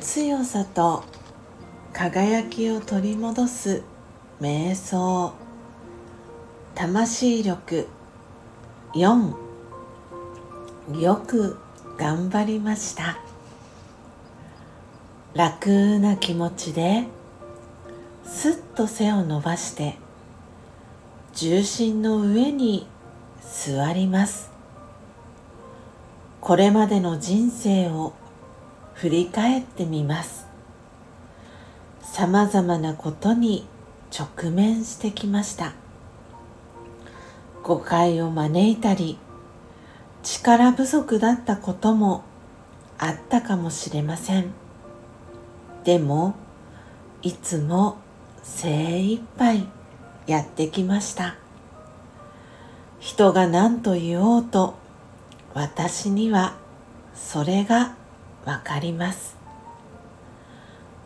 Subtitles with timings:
[0.00, 1.02] 強さと
[1.92, 3.82] 輝きを取り戻す
[4.40, 5.32] 瞑想。
[6.76, 7.88] 魂力。
[8.94, 9.34] 4
[11.00, 11.58] よく
[11.98, 13.18] 頑張りました。
[15.34, 17.08] 楽な気持ちで
[18.24, 19.96] すっと背を伸ばして
[21.34, 22.86] 重心の上に
[23.42, 24.50] 座ります。
[26.40, 28.14] これまでの人生を
[28.94, 30.46] 振り返ってみます。
[32.00, 33.66] さまざまなことに
[34.16, 35.72] 直面してきました。
[37.62, 39.18] 誤解を招いたり
[40.22, 42.22] 力不足だったことも
[42.98, 44.52] あったかもしれません。
[45.84, 46.34] でも
[47.22, 47.98] いつも
[48.42, 49.66] 精一杯
[50.26, 51.41] やってきました。
[53.02, 54.74] 人が何と言おうと
[55.54, 56.54] 私には
[57.16, 57.96] それが
[58.44, 59.36] わかります。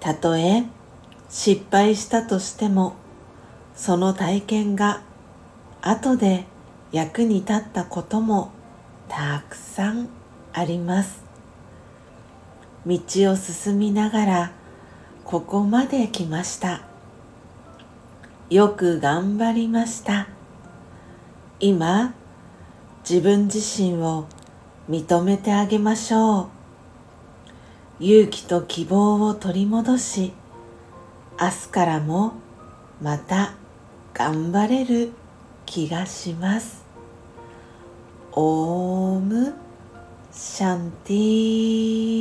[0.00, 0.64] たとえ
[1.30, 2.96] 失敗したとしても
[3.76, 5.02] その体験が
[5.82, 6.46] 後で
[6.90, 8.50] 役に立ったことも
[9.08, 10.08] たくさん
[10.52, 11.22] あります。
[12.84, 12.98] 道
[13.30, 14.52] を進みながら
[15.24, 16.82] ここまで来ました。
[18.50, 20.33] よく頑張りました。
[21.60, 22.14] 今
[23.08, 24.26] 自分自身を
[24.88, 26.48] 認めてあげましょう。
[28.00, 30.32] 勇気と希望を取り戻し
[31.40, 32.32] 明日からも
[33.00, 33.54] また
[34.12, 35.12] 頑張れる
[35.64, 36.84] 気がします。
[38.32, 39.54] オーム
[40.32, 42.13] シャンティー。